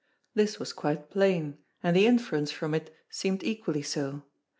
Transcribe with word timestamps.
This 0.33 0.57
was 0.59 0.73
quite 0.73 1.11
plain, 1.11 1.59
and 1.83 1.95
the 1.95 2.07
inference 2.07 2.49
from 2.49 2.73
it 2.73 2.91
seemed 3.11 3.43
equally 3.43 3.83
so. 3.83 4.23